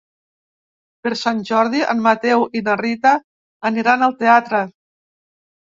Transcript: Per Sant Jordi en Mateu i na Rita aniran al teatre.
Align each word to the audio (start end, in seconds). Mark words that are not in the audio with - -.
Per 1.07 1.11
Sant 1.19 1.43
Jordi 1.51 1.83
en 1.95 2.01
Mateu 2.07 2.47
i 2.61 2.65
na 2.69 2.79
Rita 2.83 3.15
aniran 3.73 4.09
al 4.09 4.19
teatre. 4.25 4.67